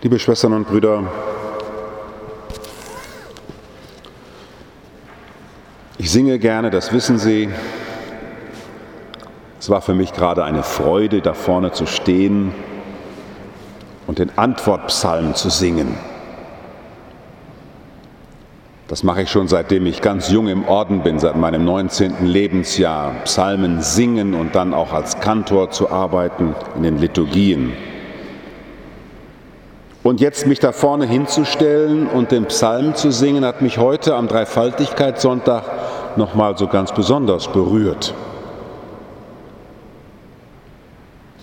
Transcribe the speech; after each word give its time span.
Liebe 0.00 0.20
Schwestern 0.20 0.52
und 0.52 0.68
Brüder, 0.68 1.02
ich 5.98 6.08
singe 6.08 6.38
gerne, 6.38 6.70
das 6.70 6.92
wissen 6.92 7.18
Sie. 7.18 7.48
Es 9.58 9.68
war 9.68 9.80
für 9.80 9.94
mich 9.94 10.12
gerade 10.12 10.44
eine 10.44 10.62
Freude, 10.62 11.20
da 11.20 11.34
vorne 11.34 11.72
zu 11.72 11.86
stehen 11.86 12.54
und 14.06 14.20
den 14.20 14.38
Antwortpsalm 14.38 15.34
zu 15.34 15.50
singen. 15.50 15.96
Das 18.86 19.02
mache 19.02 19.22
ich 19.22 19.30
schon 19.32 19.48
seitdem 19.48 19.84
ich 19.84 20.00
ganz 20.00 20.30
jung 20.30 20.46
im 20.46 20.64
Orden 20.68 21.02
bin, 21.02 21.18
seit 21.18 21.34
meinem 21.34 21.64
19. 21.64 22.24
Lebensjahr. 22.24 23.16
Psalmen 23.24 23.82
singen 23.82 24.34
und 24.34 24.54
dann 24.54 24.74
auch 24.74 24.92
als 24.92 25.18
Kantor 25.18 25.70
zu 25.70 25.90
arbeiten 25.90 26.54
in 26.76 26.84
den 26.84 26.98
Liturgien. 26.98 27.72
Und 30.08 30.22
jetzt 30.22 30.46
mich 30.46 30.58
da 30.58 30.72
vorne 30.72 31.04
hinzustellen 31.04 32.06
und 32.06 32.30
den 32.30 32.46
Psalm 32.46 32.94
zu 32.94 33.10
singen, 33.10 33.44
hat 33.44 33.60
mich 33.60 33.76
heute 33.76 34.14
am 34.14 34.26
Dreifaltigkeitssonntag 34.26 35.64
nochmal 36.16 36.56
so 36.56 36.66
ganz 36.66 36.92
besonders 36.92 37.48
berührt. 37.48 38.14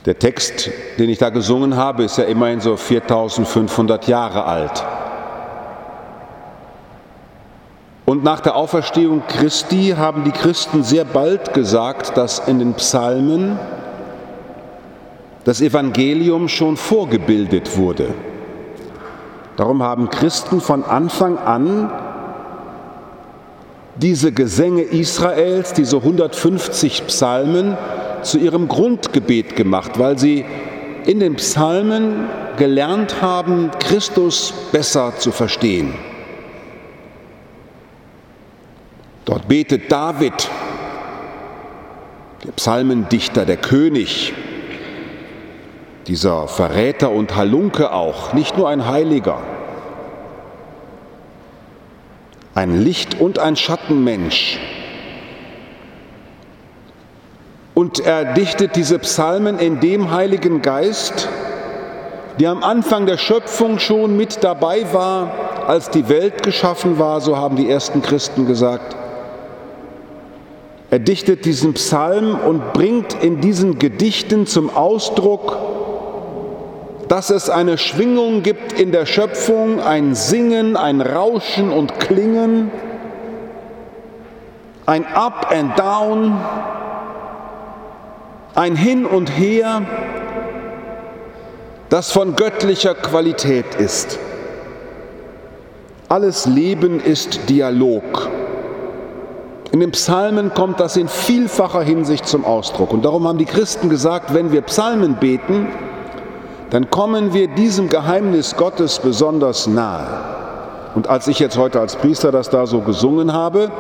Der 0.05 0.17
Text, 0.17 0.71
den 0.97 1.11
ich 1.11 1.19
da 1.19 1.29
gesungen 1.29 1.75
habe, 1.75 2.05
ist 2.05 2.17
ja 2.17 2.23
immerhin 2.23 2.59
so 2.59 2.75
4500 2.75 4.07
Jahre 4.07 4.45
alt. 4.45 4.83
Und 8.05 8.23
nach 8.23 8.39
der 8.39 8.55
Auferstehung 8.55 9.21
Christi 9.27 9.93
haben 9.95 10.23
die 10.23 10.31
Christen 10.31 10.81
sehr 10.81 11.05
bald 11.05 11.53
gesagt, 11.53 12.17
dass 12.17 12.39
in 12.39 12.57
den 12.57 12.73
Psalmen 12.73 13.59
das 15.43 15.61
Evangelium 15.61 16.47
schon 16.47 16.77
vorgebildet 16.77 17.77
wurde. 17.77 18.07
Darum 19.57 19.81
haben 19.81 20.09
Christen 20.09 20.59
von 20.59 20.83
Anfang 20.83 21.37
an 21.37 21.89
diese 23.95 24.31
Gesänge 24.33 24.81
Israels, 24.81 25.73
diese 25.73 25.97
150 25.97 27.07
Psalmen, 27.07 27.77
zu 28.21 28.37
ihrem 28.37 28.67
Grundgebet 28.67 29.55
gemacht, 29.55 29.97
weil 29.99 30.17
sie 30.17 30.43
in 31.05 31.19
den 31.19 31.35
Psalmen 31.35 32.27
gelernt 32.57 33.21
haben, 33.21 33.71
Christus 33.79 34.53
besser 34.71 35.13
zu 35.17 35.31
verstehen. 35.31 35.93
Dort 39.23 39.47
betet 39.47 39.91
David, 39.91 40.49
der 42.43 42.51
Psalmendichter, 42.51 43.45
der 43.45 43.57
König, 43.57 44.33
dieser 46.07 46.47
Verräter 46.47 47.11
und 47.11 47.35
Halunke 47.35 47.91
auch, 47.91 48.33
nicht 48.33 48.57
nur 48.57 48.69
ein 48.69 48.87
Heiliger, 48.87 49.39
ein 52.53 52.83
Licht- 52.83 53.19
und 53.19 53.39
ein 53.39 53.55
Schattenmensch. 53.55 54.59
Und 57.73 57.99
er 57.99 58.33
dichtet 58.33 58.77
diese 58.77 58.99
Psalmen 58.99 59.59
in 59.59 59.81
dem 59.81 60.11
Heiligen 60.11 60.61
Geist, 60.61 61.27
der 62.39 62.51
am 62.51 62.63
Anfang 62.63 63.05
der 63.05 63.17
Schöpfung 63.17 63.79
schon 63.79 64.15
mit 64.15 64.43
dabei 64.43 64.93
war, 64.93 65.31
als 65.67 65.89
die 65.89 66.07
Welt 66.07 66.43
geschaffen 66.43 66.99
war, 66.99 67.19
so 67.19 67.37
haben 67.37 67.55
die 67.55 67.69
ersten 67.69 68.01
Christen 68.01 68.45
gesagt. 68.45 68.95
Er 70.91 70.99
dichtet 70.99 71.45
diesen 71.45 71.73
Psalm 71.73 72.39
und 72.39 72.71
bringt 72.73 73.21
in 73.21 73.41
diesen 73.41 73.79
Gedichten 73.79 74.45
zum 74.45 74.73
Ausdruck, 74.73 75.57
dass 77.07 77.29
es 77.29 77.49
eine 77.49 77.77
Schwingung 77.77 78.41
gibt 78.41 78.73
in 78.73 78.91
der 78.91 79.05
Schöpfung, 79.05 79.81
ein 79.81 80.15
Singen, 80.15 80.75
ein 80.75 81.01
Rauschen 81.01 81.71
und 81.71 81.99
Klingen, 81.99 82.71
ein 84.85 85.05
Up 85.13 85.51
and 85.51 85.77
Down, 85.77 86.37
ein 88.55 88.75
Hin 88.75 89.05
und 89.05 89.27
Her, 89.27 89.81
das 91.89 92.11
von 92.11 92.35
göttlicher 92.35 92.95
Qualität 92.95 93.75
ist. 93.75 94.19
Alles 96.09 96.45
Leben 96.45 96.99
ist 96.99 97.49
Dialog. 97.49 98.29
In 99.71 99.79
den 99.79 99.91
Psalmen 99.91 100.53
kommt 100.53 100.79
das 100.79 100.95
in 100.95 101.07
vielfacher 101.07 101.81
Hinsicht 101.81 102.25
zum 102.27 102.45
Ausdruck. 102.45 102.93
Und 102.93 103.03
darum 103.03 103.27
haben 103.27 103.37
die 103.37 103.45
Christen 103.45 103.89
gesagt, 103.89 104.33
wenn 104.33 104.51
wir 104.51 104.61
Psalmen 104.61 105.15
beten, 105.15 105.67
dann 106.69 106.89
kommen 106.89 107.33
wir 107.33 107.47
diesem 107.47 107.89
Geheimnis 107.89 108.55
Gottes 108.55 108.99
besonders 108.99 109.67
nahe. 109.67 110.07
Und 110.95 111.09
als 111.09 111.27
ich 111.27 111.39
jetzt 111.39 111.57
heute 111.57 111.79
als 111.79 111.95
Priester 111.95 112.31
das 112.31 112.49
da 112.49 112.65
so 112.65 112.81
gesungen 112.81 113.33
habe, 113.33 113.71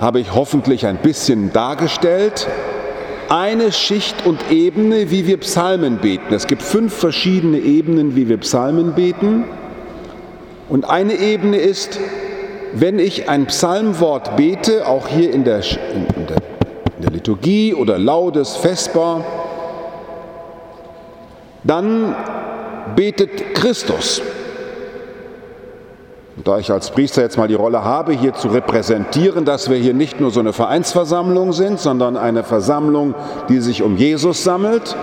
habe 0.00 0.20
ich 0.20 0.34
hoffentlich 0.34 0.86
ein 0.86 0.96
bisschen 0.96 1.52
dargestellt, 1.52 2.48
eine 3.28 3.70
Schicht 3.70 4.26
und 4.26 4.50
Ebene, 4.50 5.10
wie 5.10 5.26
wir 5.26 5.38
Psalmen 5.38 5.98
beten. 5.98 6.34
Es 6.34 6.48
gibt 6.48 6.62
fünf 6.62 6.94
verschiedene 6.94 7.58
Ebenen, 7.58 8.16
wie 8.16 8.28
wir 8.28 8.38
Psalmen 8.38 8.94
beten. 8.94 9.44
Und 10.68 10.88
eine 10.88 11.14
Ebene 11.14 11.56
ist, 11.58 12.00
wenn 12.72 12.98
ich 12.98 13.28
ein 13.28 13.46
Psalmwort 13.46 14.36
bete, 14.36 14.86
auch 14.86 15.06
hier 15.06 15.32
in 15.32 15.44
der, 15.44 15.58
in 15.58 16.26
der, 16.26 16.36
in 16.96 17.02
der 17.02 17.10
Liturgie 17.12 17.74
oder 17.74 17.98
Laudes, 17.98 18.56
Vesper, 18.56 19.24
dann 21.64 22.14
betet 22.96 23.54
Christus. 23.54 24.22
Und 26.36 26.48
da 26.48 26.58
ich 26.58 26.72
als 26.72 26.90
Priester 26.90 27.22
jetzt 27.22 27.36
mal 27.36 27.48
die 27.48 27.54
Rolle 27.54 27.84
habe, 27.84 28.12
hier 28.12 28.32
zu 28.34 28.48
repräsentieren, 28.48 29.44
dass 29.44 29.68
wir 29.68 29.76
hier 29.76 29.92
nicht 29.92 30.20
nur 30.20 30.30
so 30.30 30.40
eine 30.40 30.54
Vereinsversammlung 30.54 31.52
sind, 31.52 31.78
sondern 31.78 32.16
eine 32.16 32.44
Versammlung, 32.44 33.14
die 33.48 33.60
sich 33.60 33.82
um 33.82 33.96
Jesus 33.96 34.42
sammelt, 34.42 34.96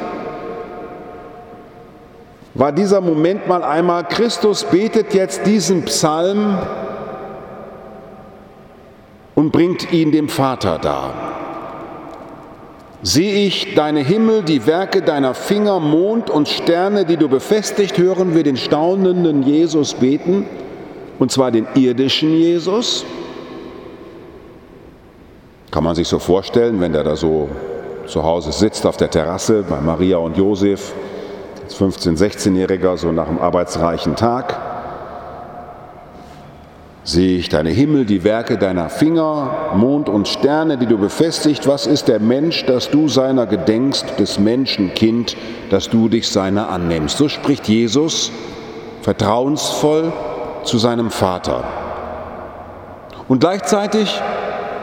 war 2.56 2.72
dieser 2.72 3.02
Moment 3.02 3.48
mal 3.48 3.64
einmal, 3.64 4.04
Christus 4.06 4.64
betet 4.64 5.14
jetzt 5.14 5.46
diesen 5.46 5.86
Psalm 5.86 6.58
und 9.36 9.52
bringt 9.52 9.94
ihn 9.94 10.12
dem 10.12 10.30
Vater 10.30 10.80
dar. 10.80 11.37
Sehe 13.04 13.46
ich 13.46 13.76
deine 13.76 14.00
Himmel, 14.00 14.42
die 14.42 14.66
Werke 14.66 15.04
deiner 15.04 15.36
Finger, 15.36 15.80
Mond 15.80 16.30
und 16.32 16.48
Sterne, 16.48 17.06
die 17.06 17.18
du 17.18 17.30
befestigt, 17.30 17.98
hören 17.98 18.34
wir 18.34 18.44
den 18.44 18.58
staunenden 18.58 19.44
Jesus 19.44 19.94
beten, 19.94 20.48
und 21.20 21.32
zwar 21.32 21.52
den 21.52 21.68
irdischen 21.76 22.36
Jesus. 22.36 23.06
Kann 25.70 25.84
man 25.84 25.96
sich 25.96 26.08
so 26.08 26.18
vorstellen, 26.18 26.82
wenn 26.82 26.94
der 26.94 27.04
da 27.04 27.16
so 27.16 27.50
zu 28.08 28.24
Hause 28.24 28.52
sitzt 28.52 28.86
auf 28.88 28.98
der 28.98 29.12
Terrasse 29.12 29.64
bei 29.70 29.80
Maria 29.80 30.18
und 30.18 30.36
Josef, 30.38 30.94
als 31.64 31.80
15-, 31.80 32.18
16-Jähriger, 32.18 32.98
so 32.98 33.12
nach 33.12 33.28
einem 33.28 33.40
arbeitsreichen 33.40 34.16
Tag 34.16 34.77
Sehe 37.08 37.38
ich 37.38 37.48
deine 37.48 37.70
Himmel, 37.70 38.04
die 38.04 38.26
Werke 38.26 38.58
deiner 38.58 38.90
Finger, 38.90 39.72
Mond 39.76 40.10
und 40.10 40.28
Sterne, 40.28 40.78
die 40.78 40.88
du 40.88 40.98
befestigt, 40.98 41.66
was 41.66 41.88
ist 41.88 42.10
der 42.10 42.20
Mensch, 42.20 42.66
dass 42.66 42.90
du 42.90 43.08
seiner 43.08 43.46
gedenkst, 43.46 44.20
des 44.20 44.40
Menschen 44.40 44.94
Kind, 44.94 45.38
dass 45.70 45.90
du 45.90 46.10
dich 46.10 46.28
seiner 46.28 46.70
annimmst. 46.70 47.18
So 47.18 47.30
spricht 47.30 47.70
Jesus 47.70 48.30
vertrauensvoll 49.04 50.12
zu 50.66 50.80
seinem 50.80 51.10
Vater. 51.10 51.64
Und 53.30 53.40
gleichzeitig 53.40 54.22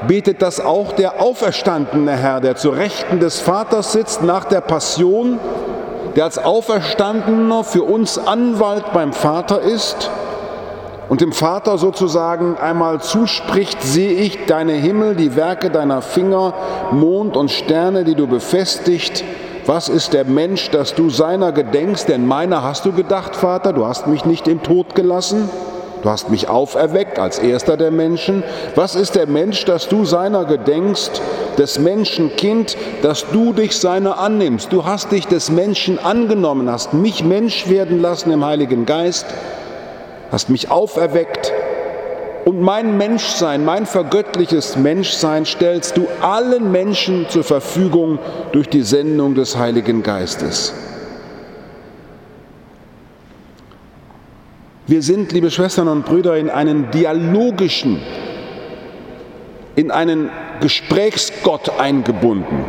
betet 0.09 0.41
das 0.41 0.61
auch 0.61 0.93
der 0.93 1.21
auferstandene 1.21 2.13
Herr, 2.13 2.41
der 2.41 2.57
zu 2.57 2.71
Rechten 2.71 3.21
des 3.21 3.41
Vaters 3.41 3.93
sitzt 3.93 4.23
nach 4.23 4.47
der 4.47 4.63
Passion, 4.63 5.39
der 6.17 6.25
als 6.25 6.39
Auferstandener 6.39 7.65
für 7.65 7.83
uns 7.83 8.17
Anwalt 8.17 8.95
beim 8.95 9.13
Vater 9.13 9.61
ist 9.61 10.11
und 11.15 11.21
dem 11.21 11.31
Vater 11.31 11.79
sozusagen 11.79 12.57
einmal 12.57 13.01
zuspricht, 13.01 13.81
sehe 13.85 14.15
ich 14.15 14.47
deine 14.47 14.73
Himmel, 14.73 15.15
die 15.15 15.37
Werke 15.37 15.71
deiner 15.71 16.03
Finger, 16.03 16.55
Mond 16.91 17.37
und 17.37 17.53
Sterne, 17.53 18.03
die 18.03 18.17
du 18.17 18.27
befestigt. 18.27 19.23
Was 19.65 19.89
ist 19.89 20.13
der 20.13 20.25
Mensch, 20.25 20.71
dass 20.71 20.97
du 20.97 21.11
seiner 21.11 21.53
gedenkst? 21.53 22.09
Denn 22.09 22.27
meiner 22.27 22.65
hast 22.65 22.85
du 22.85 22.91
gedacht, 22.91 23.37
Vater, 23.37 23.73
du 23.73 23.87
hast 23.87 24.09
mich 24.09 24.25
nicht 24.25 24.49
im 24.49 24.65
Tod 24.65 24.97
gelassen. 24.97 25.49
Du 26.03 26.11
hast 26.11 26.31
mich 26.31 26.49
auferweckt 26.49 27.21
als 27.21 27.39
erster 27.39 27.77
der 27.77 27.93
Menschen. 27.93 28.43
Was 28.75 28.97
ist 28.97 29.15
der 29.15 29.29
Mensch, 29.29 29.65
dass 29.67 29.87
du 29.87 30.05
seiner 30.05 30.45
gedenkst, 30.45 31.23
des 31.59 31.79
Menschen 31.79 32.35
Kind, 32.35 32.77
dass 33.03 33.25
du 33.31 33.53
dich 33.53 33.79
seiner 33.79 34.19
annimmst? 34.19 34.73
Du 34.73 34.85
hast 34.85 35.13
dich 35.13 35.29
des 35.29 35.49
Menschen 35.49 35.97
angenommen, 36.01 36.69
hast 36.69 36.93
mich 36.93 37.23
Mensch 37.23 37.69
werden 37.69 38.03
lassen 38.03 38.33
im 38.33 38.45
Heiligen 38.45 38.85
Geist 38.85 39.27
hast 40.35 40.51
mich 40.51 40.69
auferweckt 40.69 41.53
und 42.45 42.61
mein 42.61 42.99
Menschsein, 42.99 43.65
mein 43.65 43.87
vergöttliches 43.87 44.77
Menschsein 44.77 45.47
stellst 45.47 45.97
du 45.97 46.09
allen 46.23 46.73
Menschen 46.73 47.29
zur 47.29 47.45
Verfügung 47.45 48.19
durch 48.51 48.69
die 48.69 48.83
Sendung 48.83 49.37
des 49.37 49.57
Heiligen 49.57 50.03
Geistes. 50.03 50.75
Wir 54.89 55.03
sind, 55.03 55.31
liebe 55.31 55.53
Schwestern 55.53 55.87
und 55.87 56.05
Brüder, 56.05 56.37
in 56.37 56.51
einen 56.51 56.91
dialogischen, 56.91 58.03
in 59.77 59.93
einen 59.93 60.31
Gesprächsgott 60.61 61.79
eingebunden, 61.79 62.65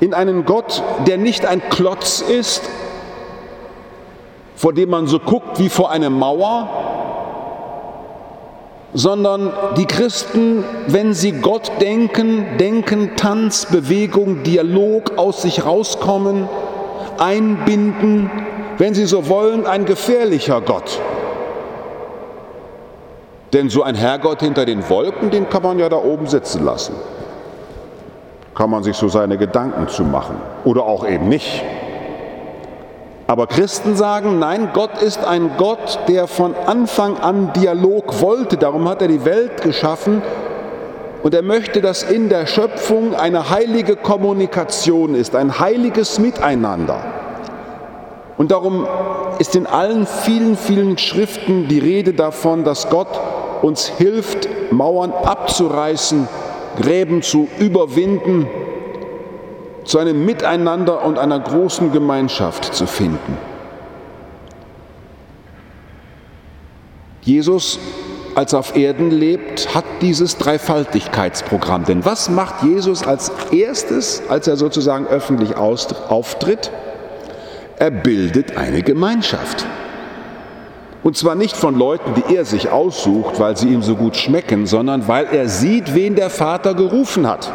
in 0.00 0.12
einen 0.12 0.44
Gott, 0.44 0.82
der 1.06 1.16
nicht 1.16 1.46
ein 1.46 1.62
Klotz 1.70 2.20
ist, 2.20 2.68
vor 4.56 4.72
dem 4.72 4.90
man 4.90 5.06
so 5.06 5.18
guckt 5.20 5.58
wie 5.58 5.68
vor 5.68 5.90
einer 5.90 6.10
Mauer, 6.10 6.68
sondern 8.94 9.52
die 9.76 9.84
Christen, 9.84 10.64
wenn 10.86 11.12
sie 11.12 11.32
Gott 11.32 11.70
denken, 11.80 12.46
denken 12.58 13.16
Tanz, 13.16 13.66
Bewegung, 13.66 14.42
Dialog 14.42 15.18
aus 15.18 15.42
sich 15.42 15.64
rauskommen, 15.64 16.48
einbinden, 17.18 18.30
wenn 18.78 18.94
sie 18.94 19.04
so 19.04 19.28
wollen, 19.28 19.66
ein 19.66 19.84
gefährlicher 19.84 20.62
Gott. 20.62 21.00
Denn 23.52 23.68
so 23.68 23.82
ein 23.82 23.94
Herrgott 23.94 24.40
hinter 24.40 24.64
den 24.64 24.88
Wolken, 24.88 25.30
den 25.30 25.48
kann 25.48 25.62
man 25.62 25.78
ja 25.78 25.88
da 25.88 25.96
oben 25.96 26.26
sitzen 26.26 26.64
lassen. 26.64 26.94
Kann 28.54 28.70
man 28.70 28.82
sich 28.82 28.96
so 28.96 29.08
seine 29.08 29.36
Gedanken 29.36 29.88
zu 29.88 30.02
machen 30.04 30.36
oder 30.64 30.84
auch 30.84 31.06
eben 31.06 31.28
nicht. 31.28 31.62
Aber 33.28 33.48
Christen 33.48 33.96
sagen, 33.96 34.38
nein, 34.38 34.70
Gott 34.72 35.02
ist 35.02 35.24
ein 35.24 35.50
Gott, 35.56 35.98
der 36.06 36.28
von 36.28 36.54
Anfang 36.66 37.18
an 37.18 37.52
Dialog 37.54 38.20
wollte. 38.20 38.56
Darum 38.56 38.88
hat 38.88 39.02
er 39.02 39.08
die 39.08 39.24
Welt 39.24 39.62
geschaffen 39.62 40.22
und 41.24 41.34
er 41.34 41.42
möchte, 41.42 41.80
dass 41.80 42.04
in 42.04 42.28
der 42.28 42.46
Schöpfung 42.46 43.16
eine 43.16 43.50
heilige 43.50 43.96
Kommunikation 43.96 45.16
ist, 45.16 45.34
ein 45.34 45.58
heiliges 45.58 46.20
Miteinander. 46.20 47.00
Und 48.38 48.52
darum 48.52 48.86
ist 49.40 49.56
in 49.56 49.66
allen 49.66 50.06
vielen, 50.06 50.56
vielen 50.56 50.96
Schriften 50.98 51.66
die 51.66 51.80
Rede 51.80 52.12
davon, 52.12 52.62
dass 52.62 52.90
Gott 52.90 53.08
uns 53.62 53.88
hilft, 53.88 54.48
Mauern 54.70 55.10
abzureißen, 55.10 56.28
Gräben 56.80 57.22
zu 57.22 57.48
überwinden, 57.58 58.46
zu 59.86 59.98
einem 59.98 60.24
Miteinander 60.24 61.04
und 61.04 61.18
einer 61.18 61.38
großen 61.38 61.92
Gemeinschaft 61.92 62.74
zu 62.74 62.86
finden. 62.86 63.38
Jesus, 67.22 67.78
als 68.34 68.52
er 68.52 68.60
auf 68.60 68.76
Erden 68.76 69.10
lebt, 69.10 69.74
hat 69.74 69.84
dieses 70.00 70.38
Dreifaltigkeitsprogramm. 70.38 71.84
Denn 71.84 72.04
was 72.04 72.28
macht 72.28 72.62
Jesus 72.62 73.04
als 73.04 73.32
erstes, 73.50 74.22
als 74.28 74.46
er 74.46 74.56
sozusagen 74.56 75.06
öffentlich 75.06 75.56
auftritt? 75.56 76.70
Er 77.78 77.90
bildet 77.90 78.56
eine 78.56 78.82
Gemeinschaft. 78.82 79.66
Und 81.02 81.16
zwar 81.16 81.34
nicht 81.34 81.56
von 81.56 81.76
Leuten, 81.78 82.14
die 82.14 82.34
er 82.34 82.44
sich 82.44 82.70
aussucht, 82.70 83.38
weil 83.38 83.56
sie 83.56 83.68
ihm 83.68 83.82
so 83.82 83.94
gut 83.94 84.16
schmecken, 84.16 84.66
sondern 84.66 85.08
weil 85.08 85.26
er 85.26 85.48
sieht, 85.48 85.94
wen 85.94 86.16
der 86.16 86.30
Vater 86.30 86.74
gerufen 86.74 87.28
hat. 87.28 87.52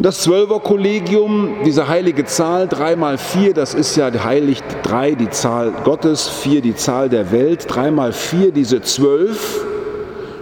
Das 0.00 0.20
Zwölferkollegium, 0.20 1.56
diese 1.66 1.88
heilige 1.88 2.24
Zahl, 2.24 2.68
drei 2.68 2.94
mal 2.94 3.18
vier, 3.18 3.52
das 3.52 3.74
ist 3.74 3.96
ja 3.96 4.12
heilig 4.22 4.62
drei, 4.84 5.16
die 5.16 5.28
Zahl 5.28 5.72
Gottes, 5.82 6.28
vier 6.28 6.60
die 6.60 6.76
Zahl 6.76 7.08
der 7.08 7.32
Welt, 7.32 7.64
drei 7.66 7.90
mal 7.90 8.12
vier, 8.12 8.52
diese 8.52 8.80
zwölf, 8.80 9.64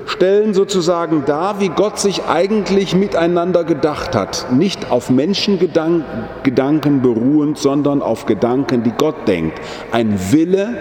stellen 0.04 0.52
sozusagen 0.52 1.24
dar, 1.24 1.58
wie 1.58 1.70
Gott 1.70 1.98
sich 1.98 2.24
eigentlich 2.26 2.94
miteinander 2.94 3.64
gedacht 3.64 4.14
hat. 4.14 4.52
Nicht 4.52 4.90
auf 4.90 5.08
Menschengedanken 5.08 7.00
beruhend, 7.00 7.56
sondern 7.56 8.02
auf 8.02 8.26
Gedanken, 8.26 8.82
die 8.82 8.92
Gott 8.92 9.26
denkt. 9.26 9.58
Ein 9.90 10.18
Wille, 10.32 10.76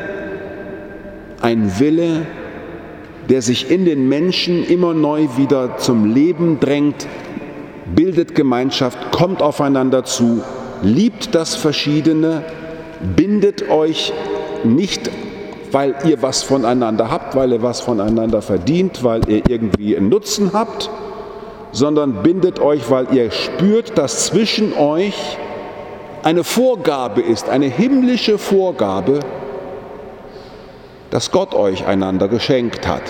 ein 1.39 1.79
Wille, 1.79 2.25
der 3.29 3.41
sich 3.41 3.71
in 3.71 3.85
den 3.85 4.09
Menschen 4.09 4.65
immer 4.65 4.93
neu 4.93 5.29
wieder 5.37 5.77
zum 5.77 6.13
Leben 6.13 6.59
drängt, 6.59 7.07
bildet 7.85 8.35
Gemeinschaft, 8.35 9.11
kommt 9.11 9.41
aufeinander 9.41 10.03
zu, 10.03 10.41
liebt 10.81 11.35
das 11.35 11.55
Verschiedene, 11.55 12.43
bindet 13.15 13.69
euch 13.69 14.13
nicht, 14.63 15.09
weil 15.71 15.95
ihr 16.05 16.21
was 16.21 16.43
voneinander 16.43 17.11
habt, 17.11 17.35
weil 17.35 17.51
ihr 17.51 17.61
was 17.61 17.81
voneinander 17.81 18.41
verdient, 18.41 19.03
weil 19.03 19.21
ihr 19.29 19.43
irgendwie 19.47 19.95
einen 19.95 20.09
Nutzen 20.09 20.51
habt, 20.53 20.89
sondern 21.71 22.23
bindet 22.23 22.59
euch, 22.59 22.89
weil 22.89 23.07
ihr 23.13 23.31
spürt, 23.31 23.97
dass 23.97 24.27
zwischen 24.27 24.73
euch 24.73 25.37
eine 26.23 26.43
Vorgabe 26.43 27.21
ist, 27.21 27.49
eine 27.49 27.67
himmlische 27.67 28.37
Vorgabe, 28.37 29.19
dass 31.11 31.31
Gott 31.31 31.53
euch 31.53 31.85
einander 31.85 32.27
geschenkt 32.27 32.87
hat 32.87 33.03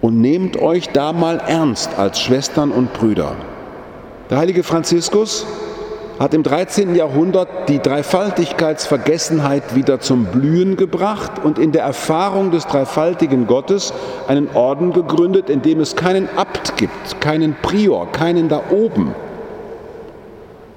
und 0.00 0.20
nehmt 0.20 0.60
euch 0.60 0.90
da 0.90 1.12
mal 1.12 1.38
ernst 1.46 1.98
als 1.98 2.20
Schwestern 2.20 2.70
und 2.70 2.92
Brüder. 2.92 3.36
Der 4.30 4.38
heilige 4.38 4.62
Franziskus 4.62 5.46
hat 6.18 6.34
im 6.34 6.42
13. 6.42 6.96
Jahrhundert 6.96 7.68
die 7.68 7.78
Dreifaltigkeitsvergessenheit 7.78 9.74
wieder 9.74 10.00
zum 10.00 10.26
Blühen 10.26 10.76
gebracht 10.76 11.44
und 11.44 11.58
in 11.58 11.70
der 11.72 11.82
Erfahrung 11.84 12.50
des 12.50 12.66
dreifaltigen 12.66 13.46
Gottes 13.46 13.92
einen 14.26 14.48
Orden 14.54 14.92
gegründet, 14.92 15.48
in 15.48 15.62
dem 15.62 15.80
es 15.80 15.94
keinen 15.94 16.28
Abt 16.36 16.76
gibt, 16.76 17.20
keinen 17.20 17.54
Prior, 17.62 18.10
keinen 18.10 18.48
da 18.48 18.62
oben, 18.70 19.14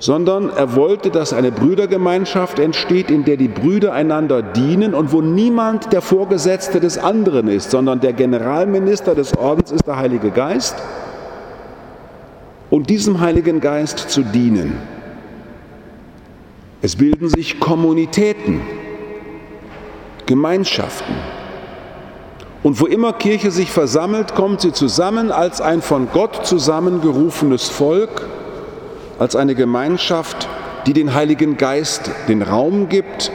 sondern 0.02 0.50
er 0.50 0.76
wollte, 0.76 1.12
dass 1.12 1.32
eine 1.32 1.52
Brüdergemeinschaft 1.52 2.58
entsteht, 2.58 3.12
in 3.12 3.24
der 3.24 3.38
die 3.38 3.48
Brüder 3.48 3.94
einander 3.94 4.42
dienen 4.42 4.96
und 4.96 5.14
wo 5.14 5.22
niemand 5.22 5.94
der 5.94 6.02
Vorgesetzte 6.02 6.80
des 6.80 6.98
anderen 6.98 7.48
ist, 7.48 7.70
sondern 7.70 8.00
der 8.00 8.14
Generalminister 8.14 9.14
des 9.14 9.38
Ordens 9.38 9.72
ist 9.72 9.86
der 9.86 9.98
Heilige 9.98 10.32
Geist 10.32 10.76
und 12.72 12.90
diesem 12.90 13.20
Heiligen 13.20 13.62
Geist 13.62 14.10
zu 14.10 14.24
dienen. 14.24 14.76
Es 16.82 16.96
bilden 16.96 17.30
sich 17.30 17.60
Kommunitäten, 17.60 18.62
Gemeinschaften. 20.26 21.14
Und 22.64 22.82
wo 22.82 22.88
immer 22.88 23.14
Kirche 23.14 23.52
sich 23.52 23.72
versammelt, 23.72 24.34
kommt 24.34 24.62
sie 24.62 24.72
zusammen 24.72 25.32
als 25.32 25.62
ein 25.62 25.84
von 25.84 26.08
Gott 26.12 26.44
zusammengerufenes 26.44 27.70
Volk, 27.70 28.28
als 29.22 29.36
eine 29.36 29.54
Gemeinschaft, 29.54 30.50
die 30.88 30.94
den 30.94 31.14
Heiligen 31.14 31.56
Geist 31.56 32.10
den 32.28 32.42
Raum 32.42 32.90
gibt 32.90 33.32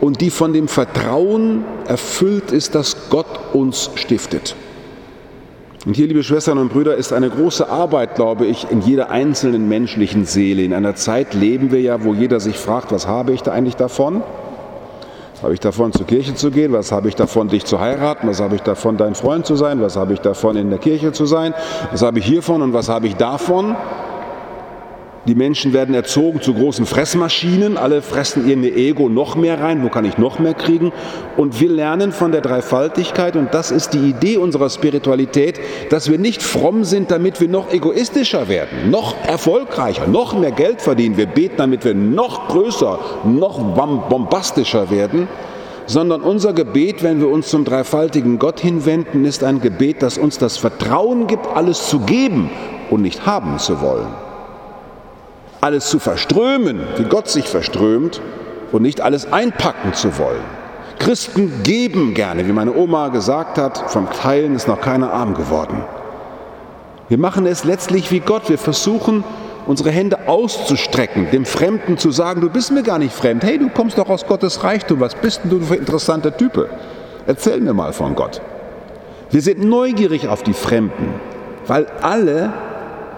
und 0.00 0.22
die 0.22 0.30
von 0.30 0.54
dem 0.54 0.68
Vertrauen 0.68 1.64
erfüllt 1.86 2.50
ist, 2.50 2.74
dass 2.74 3.10
Gott 3.10 3.26
uns 3.52 3.90
stiftet. 3.96 4.56
Und 5.84 5.96
hier, 5.96 6.06
liebe 6.06 6.22
Schwestern 6.22 6.56
und 6.56 6.72
Brüder, 6.72 6.96
ist 6.96 7.12
eine 7.12 7.28
große 7.28 7.68
Arbeit, 7.68 8.14
glaube 8.14 8.46
ich, 8.46 8.70
in 8.70 8.80
jeder 8.80 9.10
einzelnen 9.10 9.68
menschlichen 9.68 10.24
Seele. 10.24 10.62
In 10.62 10.72
einer 10.72 10.94
Zeit 10.94 11.34
leben 11.34 11.72
wir 11.72 11.82
ja, 11.82 12.02
wo 12.04 12.14
jeder 12.14 12.40
sich 12.40 12.56
fragt, 12.56 12.90
was 12.90 13.06
habe 13.06 13.32
ich 13.32 13.42
da 13.42 13.52
eigentlich 13.52 13.76
davon? 13.76 14.22
Was 15.34 15.42
habe 15.42 15.52
ich 15.52 15.60
davon, 15.60 15.92
zur 15.92 16.06
Kirche 16.06 16.36
zu 16.36 16.50
gehen? 16.50 16.72
Was 16.72 16.90
habe 16.90 17.06
ich 17.06 17.16
davon, 17.16 17.48
dich 17.48 17.66
zu 17.66 17.80
heiraten? 17.80 18.28
Was 18.28 18.40
habe 18.40 18.54
ich 18.54 18.62
davon, 18.62 18.96
dein 18.96 19.14
Freund 19.14 19.44
zu 19.44 19.56
sein? 19.56 19.82
Was 19.82 19.94
habe 19.94 20.14
ich 20.14 20.20
davon, 20.20 20.56
in 20.56 20.70
der 20.70 20.78
Kirche 20.78 21.12
zu 21.12 21.26
sein? 21.26 21.52
Was 21.90 22.00
habe 22.00 22.18
ich 22.18 22.24
hiervon 22.24 22.62
und 22.62 22.72
was 22.72 22.88
habe 22.88 23.06
ich 23.06 23.16
davon? 23.16 23.76
Die 25.26 25.34
Menschen 25.34 25.72
werden 25.72 25.94
erzogen 25.94 26.40
zu 26.40 26.54
großen 26.54 26.86
Fressmaschinen. 26.86 27.76
Alle 27.76 28.02
fressen 28.02 28.48
ihr 28.48 28.76
Ego 28.76 29.08
noch 29.08 29.36
mehr 29.36 29.60
rein. 29.60 29.82
Wo 29.82 29.88
kann 29.88 30.04
ich 30.04 30.16
noch 30.16 30.38
mehr 30.38 30.54
kriegen? 30.54 30.92
Und 31.36 31.60
wir 31.60 31.68
lernen 31.68 32.12
von 32.12 32.32
der 32.32 32.40
Dreifaltigkeit, 32.40 33.36
und 33.36 33.52
das 33.52 33.70
ist 33.70 33.92
die 33.92 34.08
Idee 34.08 34.38
unserer 34.38 34.70
Spiritualität, 34.70 35.60
dass 35.90 36.10
wir 36.10 36.18
nicht 36.18 36.42
fromm 36.42 36.84
sind, 36.84 37.10
damit 37.10 37.40
wir 37.40 37.48
noch 37.48 37.72
egoistischer 37.72 38.48
werden, 38.48 38.90
noch 38.90 39.16
erfolgreicher, 39.26 40.06
noch 40.06 40.38
mehr 40.38 40.52
Geld 40.52 40.80
verdienen. 40.80 41.16
Wir 41.16 41.26
beten, 41.26 41.56
damit 41.58 41.84
wir 41.84 41.94
noch 41.94 42.48
größer, 42.48 42.98
noch 43.24 43.58
bombastischer 44.08 44.90
werden. 44.90 45.28
Sondern 45.86 46.20
unser 46.20 46.52
Gebet, 46.52 47.02
wenn 47.02 47.18
wir 47.18 47.28
uns 47.28 47.48
zum 47.48 47.64
dreifaltigen 47.64 48.38
Gott 48.38 48.60
hinwenden, 48.60 49.24
ist 49.24 49.42
ein 49.42 49.60
Gebet, 49.62 50.02
das 50.02 50.18
uns 50.18 50.36
das 50.36 50.58
Vertrauen 50.58 51.26
gibt, 51.26 51.46
alles 51.46 51.88
zu 51.88 52.00
geben 52.00 52.50
und 52.90 53.00
nicht 53.02 53.24
haben 53.24 53.58
zu 53.58 53.80
wollen 53.80 54.27
alles 55.60 55.88
zu 55.88 55.98
verströmen, 55.98 56.80
wie 56.96 57.04
Gott 57.04 57.28
sich 57.28 57.48
verströmt, 57.48 58.20
und 58.72 58.82
nicht 58.82 59.00
alles 59.00 59.32
einpacken 59.32 59.94
zu 59.94 60.18
wollen. 60.18 60.42
Christen 60.98 61.62
geben 61.62 62.14
gerne, 62.14 62.46
wie 62.46 62.52
meine 62.52 62.74
Oma 62.74 63.08
gesagt 63.08 63.56
hat, 63.56 63.90
vom 63.90 64.10
Teilen 64.10 64.54
ist 64.54 64.68
noch 64.68 64.80
keiner 64.80 65.12
arm 65.12 65.34
geworden. 65.34 65.84
Wir 67.08 67.18
machen 67.18 67.46
es 67.46 67.64
letztlich 67.64 68.10
wie 68.10 68.20
Gott. 68.20 68.50
Wir 68.50 68.58
versuchen, 68.58 69.24
unsere 69.66 69.90
Hände 69.90 70.28
auszustrecken, 70.28 71.30
dem 71.30 71.46
Fremden 71.46 71.96
zu 71.96 72.10
sagen, 72.10 72.40
du 72.40 72.50
bist 72.50 72.72
mir 72.72 72.82
gar 72.82 72.98
nicht 72.98 73.14
fremd. 73.14 73.44
Hey, 73.44 73.58
du 73.58 73.70
kommst 73.70 73.96
doch 73.96 74.10
aus 74.10 74.26
Gottes 74.26 74.64
Reichtum. 74.64 75.00
Was 75.00 75.14
bist 75.14 75.42
denn 75.44 75.50
du 75.50 75.60
für 75.60 75.76
interessanter 75.76 76.36
Type? 76.36 76.68
Erzähl 77.26 77.60
mir 77.60 77.72
mal 77.74 77.92
von 77.92 78.14
Gott. 78.14 78.42
Wir 79.30 79.40
sind 79.40 79.62
neugierig 79.62 80.28
auf 80.28 80.42
die 80.42 80.52
Fremden, 80.52 81.14
weil 81.66 81.86
alle 82.02 82.52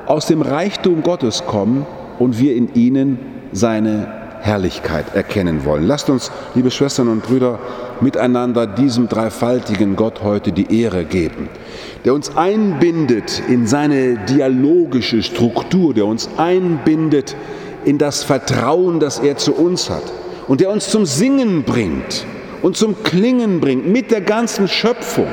aus 0.07 0.27
dem 0.27 0.43
Reichtum 0.43 1.03
Gottes 1.03 1.47
kommen 1.47 1.87
und 2.21 2.39
wir 2.39 2.55
in 2.55 2.73
ihnen 2.75 3.19
seine 3.51 4.07
Herrlichkeit 4.41 5.15
erkennen 5.15 5.65
wollen. 5.65 5.87
Lasst 5.87 6.09
uns, 6.09 6.31
liebe 6.55 6.71
Schwestern 6.71 7.09
und 7.09 7.23
Brüder, 7.23 7.59
miteinander 8.01 8.67
diesem 8.67 9.09
dreifaltigen 9.09 9.97
Gott 9.97 10.23
heute 10.23 10.53
die 10.53 10.81
Ehre 10.81 11.05
geben, 11.05 11.49
der 12.05 12.15
uns 12.15 12.37
einbindet 12.37 13.43
in 13.49 13.67
seine 13.67 14.17
dialogische 14.27 15.23
Struktur, 15.23 15.93
der 15.93 16.07
uns 16.07 16.29
einbindet 16.37 17.35
in 17.85 17.99
das 17.99 18.23
Vertrauen, 18.23 19.01
das 19.01 19.19
er 19.19 19.37
zu 19.37 19.55
uns 19.55 19.91
hat 19.91 20.05
und 20.47 20.61
der 20.61 20.71
uns 20.71 20.91
zum 20.91 21.07
Singen 21.07 21.65
bringt 21.65 22.25
und 22.63 22.77
zum 22.77 23.03
Klingen 23.03 23.61
bringt 23.61 23.87
mit 23.89 24.11
der 24.11 24.21
ganzen 24.21 24.69
Schöpfung, 24.69 25.29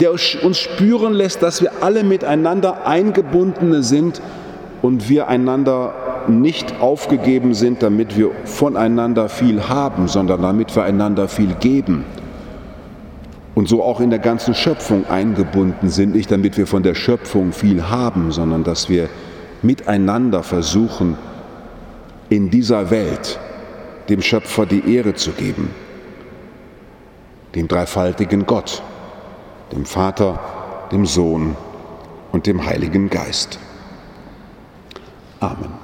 der 0.00 0.12
uns 0.12 0.58
spüren 0.58 1.12
lässt, 1.12 1.42
dass 1.42 1.62
wir 1.62 1.70
alle 1.82 2.04
miteinander 2.04 2.86
eingebundene 2.86 3.82
sind 3.82 4.20
und 4.82 5.08
wir 5.08 5.28
einander 5.28 5.94
nicht 6.28 6.80
aufgegeben 6.80 7.54
sind, 7.54 7.82
damit 7.82 8.16
wir 8.16 8.30
voneinander 8.44 9.28
viel 9.28 9.68
haben, 9.68 10.08
sondern 10.08 10.42
damit 10.42 10.74
wir 10.74 10.84
einander 10.84 11.28
viel 11.28 11.54
geben. 11.54 12.04
Und 13.54 13.68
so 13.68 13.82
auch 13.82 14.00
in 14.00 14.10
der 14.10 14.18
ganzen 14.18 14.54
Schöpfung 14.54 15.06
eingebunden 15.08 15.90
sind, 15.90 16.14
nicht 16.14 16.30
damit 16.30 16.56
wir 16.56 16.66
von 16.66 16.82
der 16.82 16.94
Schöpfung 16.94 17.52
viel 17.52 17.90
haben, 17.90 18.32
sondern 18.32 18.64
dass 18.64 18.88
wir 18.88 19.08
miteinander 19.60 20.42
versuchen, 20.42 21.16
in 22.28 22.50
dieser 22.50 22.90
Welt 22.90 23.38
dem 24.08 24.22
Schöpfer 24.22 24.66
die 24.66 24.94
Ehre 24.94 25.14
zu 25.14 25.32
geben, 25.32 25.70
dem 27.54 27.68
dreifaltigen 27.68 28.46
Gott, 28.46 28.82
dem 29.72 29.84
Vater, 29.84 30.40
dem 30.90 31.04
Sohn 31.04 31.56
und 32.32 32.46
dem 32.46 32.64
Heiligen 32.64 33.10
Geist. 33.10 33.58
Amen. 35.40 35.81